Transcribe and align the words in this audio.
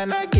and 0.00 0.14
I 0.14 0.39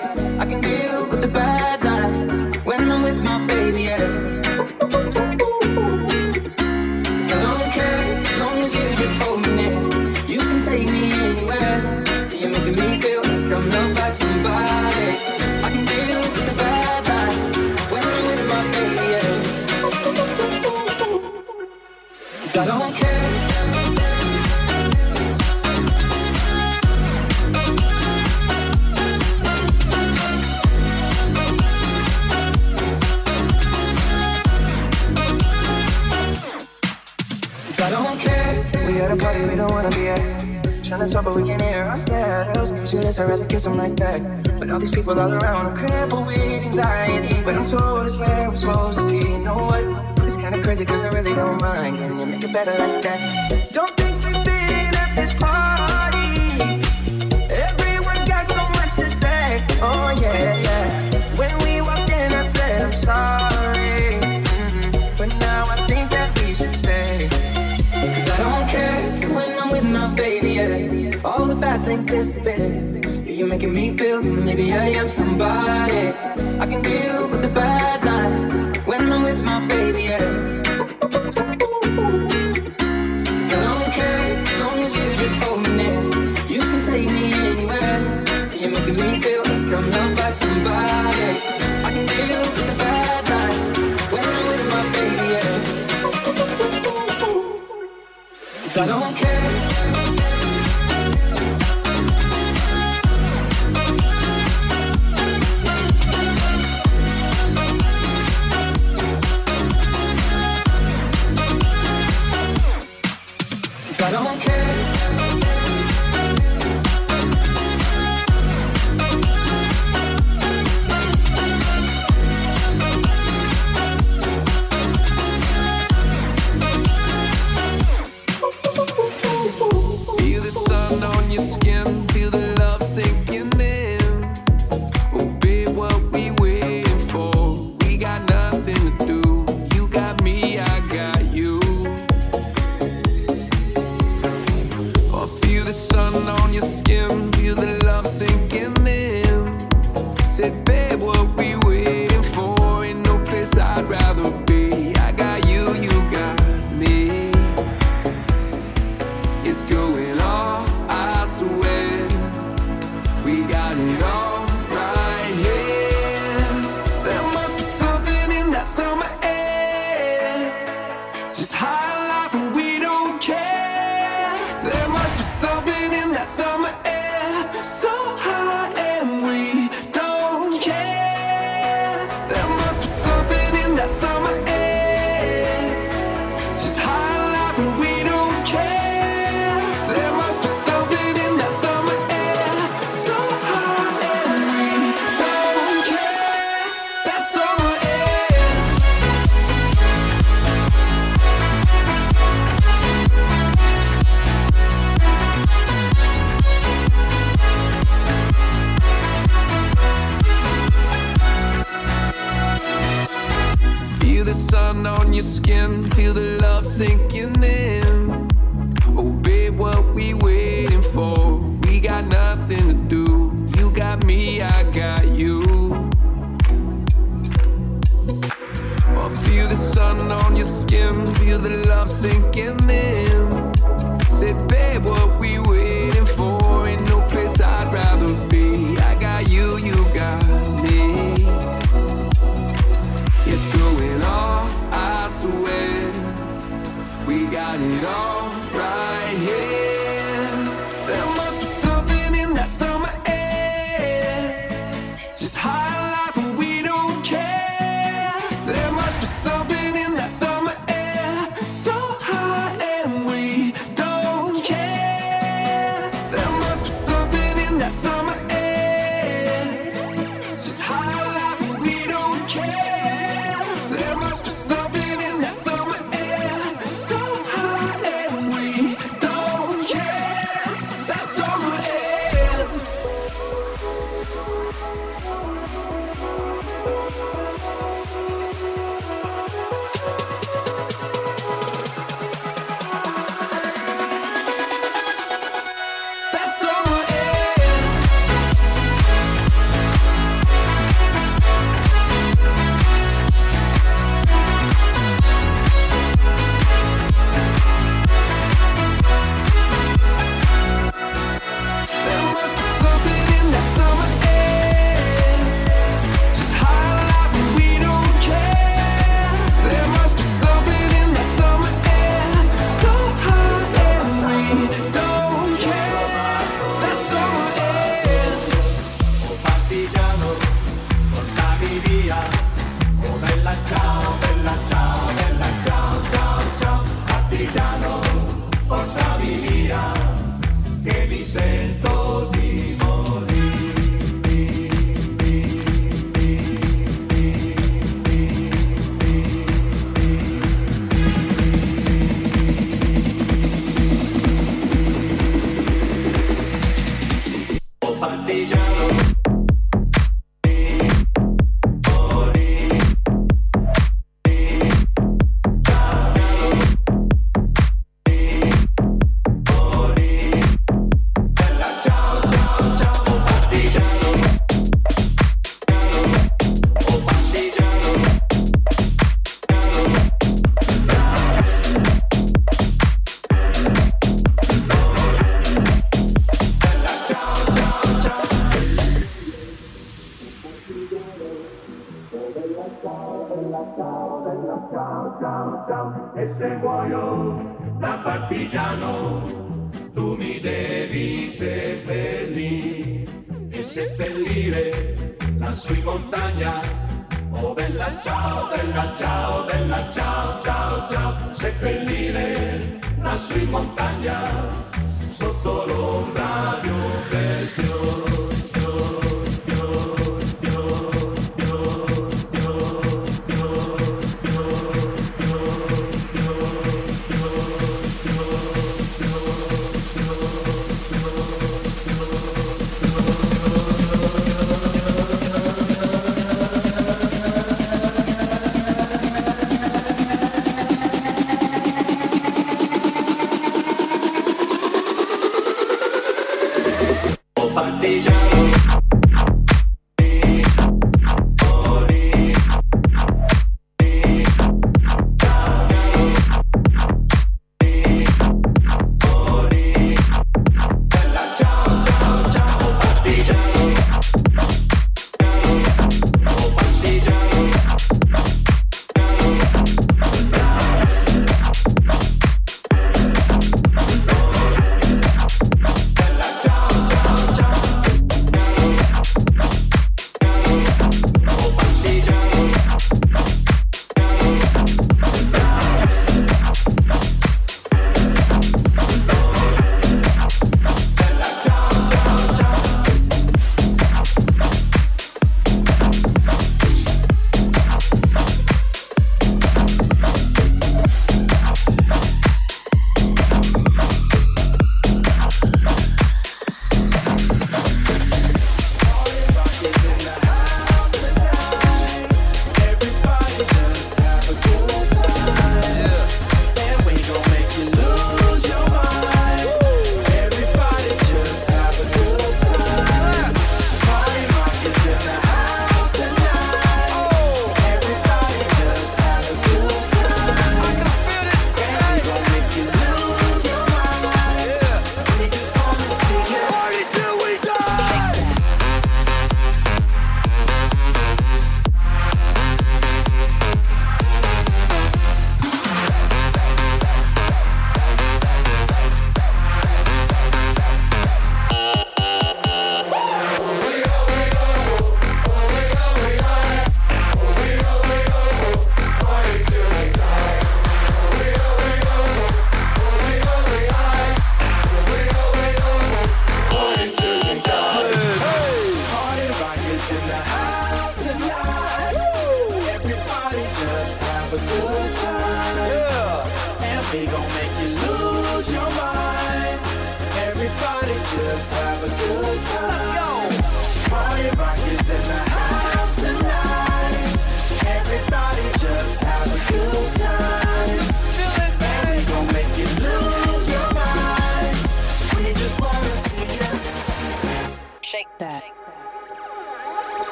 talk, 41.11 41.25
but 41.25 41.35
we 41.35 41.43
can 41.43 41.59
hear 41.59 41.83
ourselves. 41.83 42.69
Speechless, 42.89 43.19
I'd 43.19 43.29
rather 43.29 43.45
kiss 43.45 43.65
him 43.65 43.77
right 43.77 43.95
back. 43.95 44.21
But 44.59 44.69
all 44.69 44.79
these 44.79 44.91
people 44.91 45.19
all 45.19 45.31
around, 45.31 45.67
I'm 45.67 45.75
crippled 45.75 46.27
with 46.27 46.37
anxiety. 46.37 47.43
But 47.43 47.55
I'm 47.55 47.65
told 47.65 48.05
it's 48.05 48.17
where 48.17 48.47
I'm 48.47 48.55
supposed 48.55 48.99
to 48.99 49.09
be. 49.09 49.17
You 49.17 49.39
know 49.39 49.55
what? 49.55 49.83
It's 50.25 50.37
kinda 50.37 50.61
crazy, 50.61 50.85
cause 50.85 51.03
I 51.03 51.09
really 51.09 51.33
don't 51.35 51.61
mind. 51.61 51.99
When 51.99 52.19
you 52.19 52.25
make 52.25 52.43
it 52.43 52.53
better 52.53 52.71
like 52.71 53.01
that. 53.01 53.73
Don't 53.73 53.90
this. 72.11 72.35
You're 73.25 73.47
making 73.47 73.73
me 73.73 73.95
feel 73.97 74.21
maybe 74.21 74.73
I 74.73 74.89
am 74.99 75.07
somebody. 75.07 76.09
I 76.59 76.65
can 76.67 76.81
deal 76.81 77.29
with 77.29 77.41
the 77.41 77.47
bad. 77.47 78.00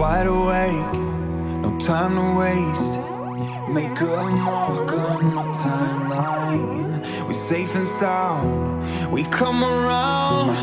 wide 0.00 0.26
awake, 0.26 0.94
no 1.60 1.78
time 1.78 2.14
to 2.14 2.26
waste. 2.40 2.94
Make 3.68 4.00
a 4.00 4.30
mark 4.30 4.90
on 4.94 5.34
my 5.34 5.44
timeline. 5.52 7.26
We're 7.26 7.34
safe 7.34 7.74
and 7.76 7.86
sound. 7.86 9.12
We 9.12 9.24
come 9.24 9.62
around. 9.62 10.56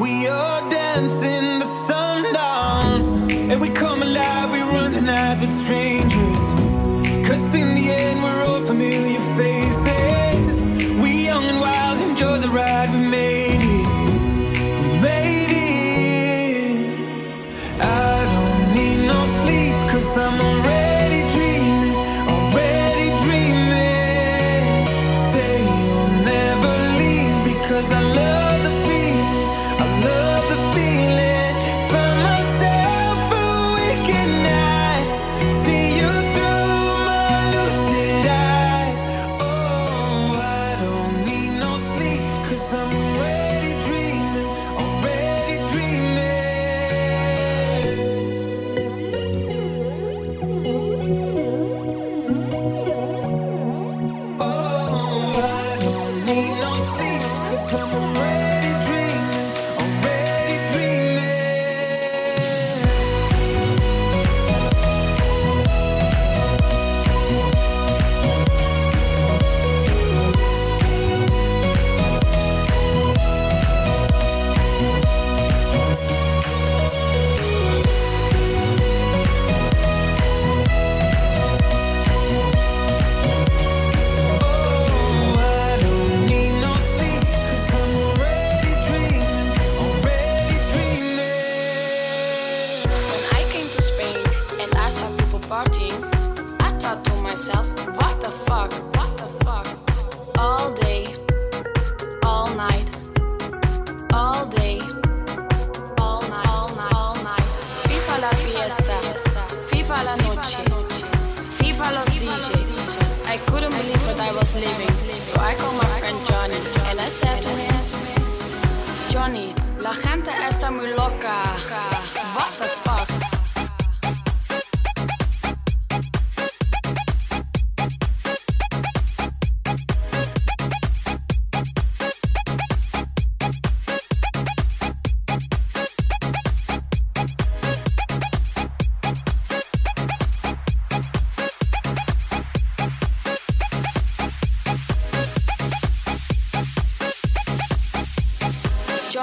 We 0.00 0.28
are 0.28 0.60
dancing 0.70 1.58
the 1.58 1.64
sundown. 1.88 3.28
And 3.50 3.60
we 3.60 3.68
come 3.68 4.00
alive, 4.00 4.52
we 4.52 4.60
run 4.60 4.92
the 4.92 5.00
night 5.00 5.40
with 5.40 5.50
strangers. 5.50 6.50
Cause 7.26 7.52
in 7.56 7.74
the 7.74 7.90
end, 7.90 8.22
we're 8.22 8.44
all 8.44 8.60
familiar 8.64 9.20
faces. 9.36 10.17
amor 20.28 20.57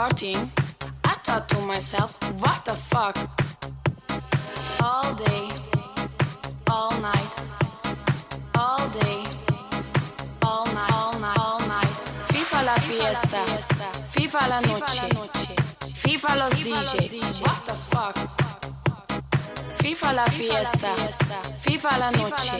Partying, 0.00 0.48
I 1.04 1.12
thought 1.24 1.46
to 1.50 1.58
myself, 1.60 2.16
what 2.40 2.64
the 2.64 2.74
fuck? 2.74 3.18
All 4.82 5.12
day, 5.12 5.46
all 6.70 6.98
night, 7.02 7.32
all 8.54 8.88
day, 8.88 9.22
all 10.40 10.64
night, 10.72 10.92
all 10.94 11.18
night, 11.20 11.38
all 11.38 11.60
night. 11.68 11.94
Viva 12.32 12.62
la 12.62 12.76
fiesta, 12.76 13.44
Viva 14.16 14.48
la 14.48 14.60
noche, 14.60 15.06
Viva 16.02 16.34
los 16.34 16.54
DJ, 16.54 17.42
what 17.42 17.66
the 17.66 17.74
fuck? 17.90 18.16
Viva 19.82 20.12
la 20.14 20.24
fiesta, 20.24 20.94
Viva 21.66 21.98
la 21.98 22.10
noche, 22.10 22.59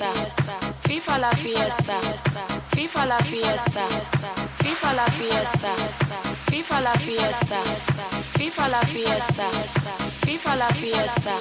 fiesta, 0.00 0.58
Viva 0.88 1.18
la 1.18 1.30
fiesta, 1.30 1.98
Viva 2.74 3.04
la 3.04 3.18
fiesta, 3.18 3.86
Viva 4.62 4.92
la 4.94 5.04
fiesta, 5.10 5.74
Viva 6.48 6.80
la 6.80 6.92
fiesta, 6.92 7.60
Viva 8.38 8.68
la 8.68 8.80
fiesta, 8.80 9.50
Viva 10.24 10.54
la 10.56 10.68
fiesta, 10.72 11.36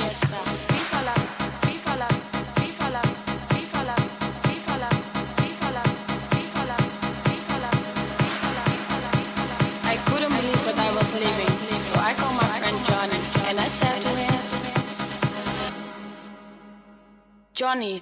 Viva 0.68 1.02
la 1.08 1.14
Viva 1.62 1.96
la 1.96 2.08
Viva 2.60 2.90
la 2.90 3.02
Viva 3.50 3.82
la 3.86 3.96
Viva 4.44 4.76
la 4.76 4.90
Viva 5.40 5.70
la 5.72 5.94
Viva 6.44 6.66
la 6.66 6.82
Viva 7.30 7.58
la 7.60 7.72
I 9.86 9.98
couldn't 10.08 10.34
believe 10.36 10.66
what 10.66 10.78
I 10.78 10.92
was 10.96 11.14
living, 11.14 11.80
so 11.80 11.96
I 12.00 12.14
called 12.14 12.36
my 12.36 12.48
friend 12.60 12.78
Johnny 12.86 13.20
and 13.48 13.60
I 13.60 13.68
said 13.68 14.10
Johnny 17.54 18.02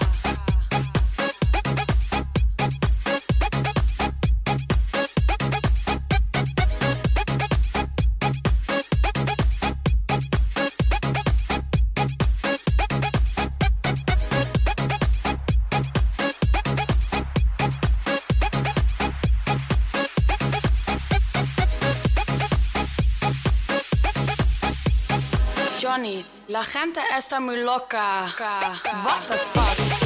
gente 26.71 27.01
está 27.17 27.39
muy 27.41 27.57
loca. 27.57 28.33
What 29.03 29.27
the 29.27 29.33
fuck? 29.33 30.00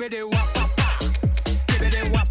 Skibidi 0.00 0.22
wap, 0.22 0.56
wap, 0.56 0.78
wap. 0.78 1.02
Skibidi 1.44 2.10
wap. 2.10 2.29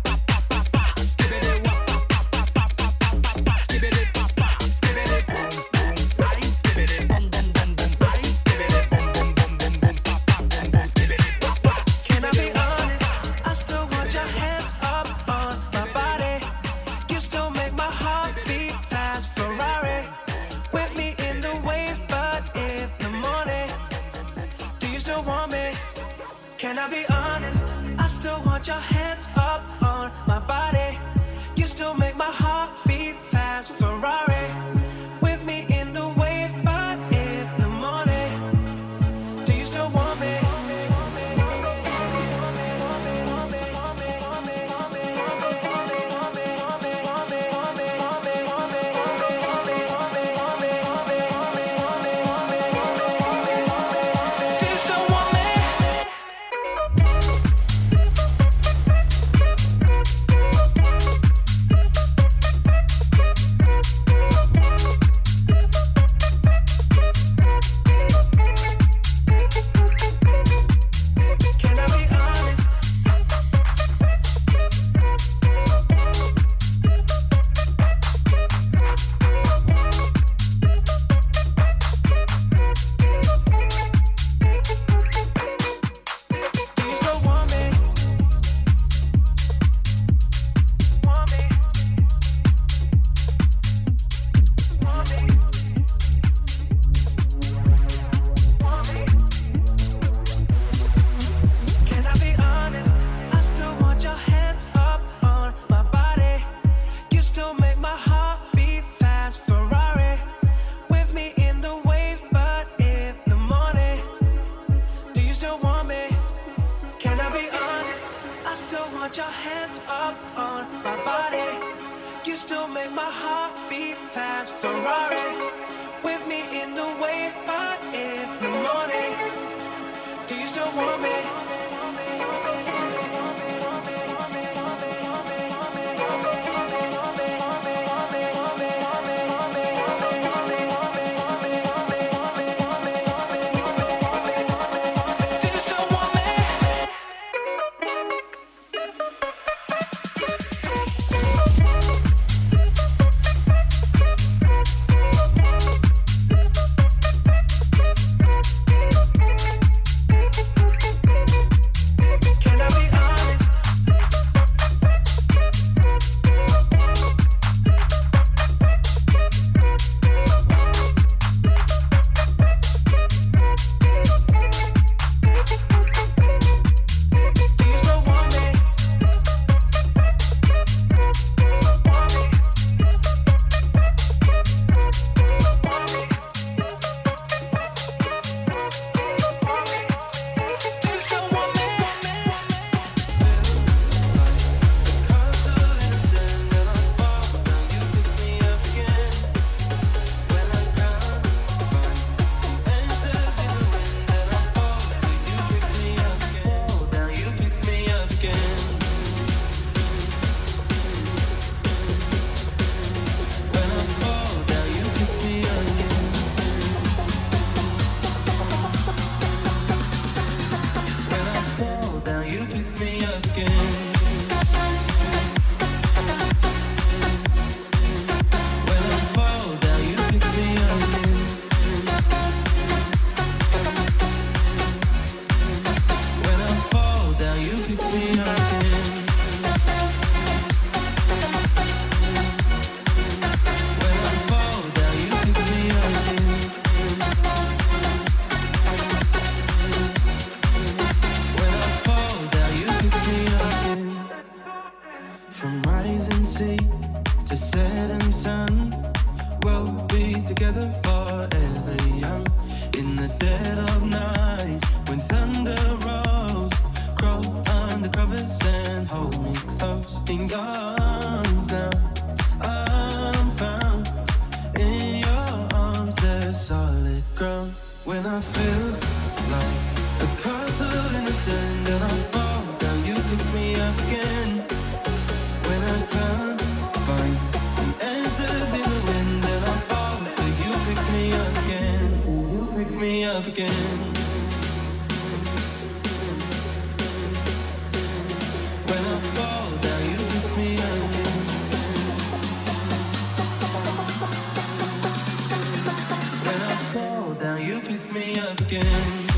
Again. 308.51 309.08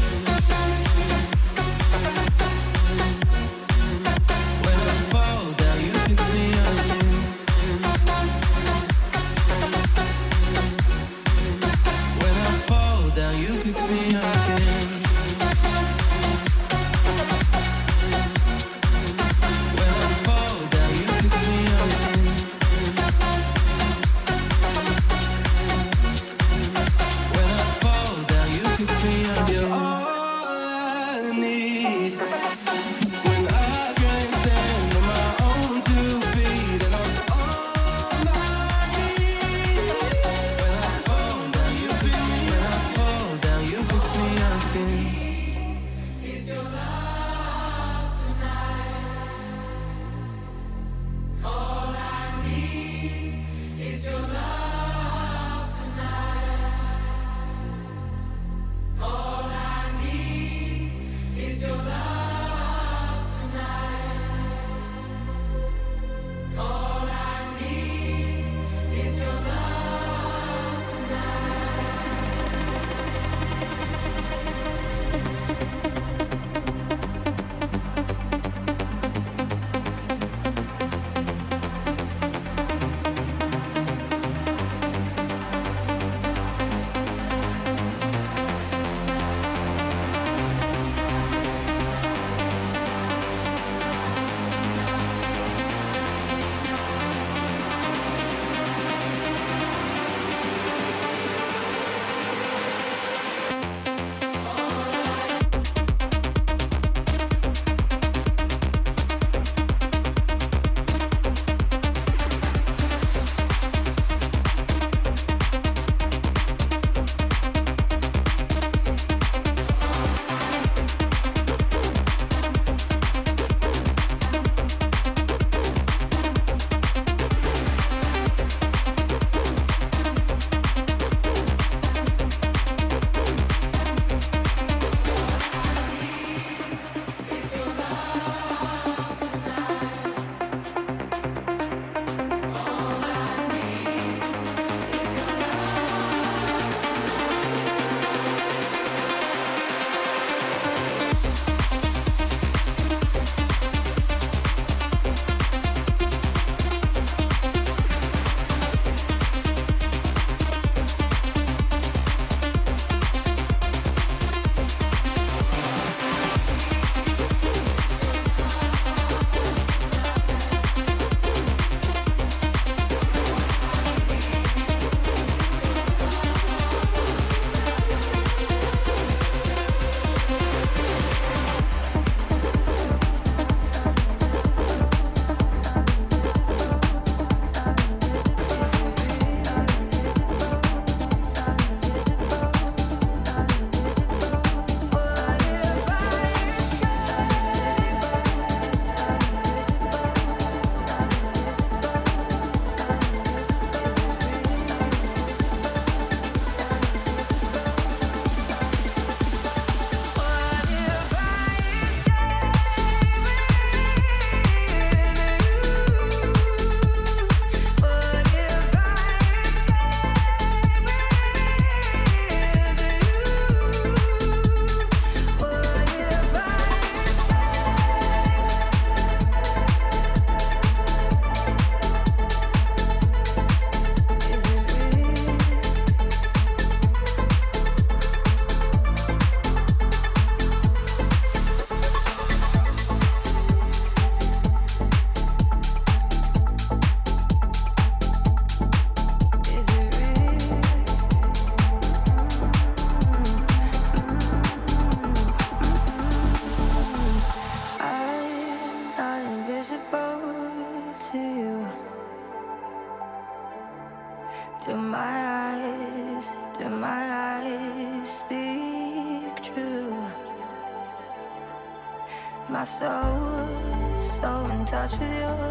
Touch 274.92 275.00
with 275.00 275.20
yours 275.20 275.51